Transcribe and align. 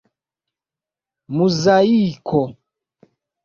muzaiko 1.35 2.41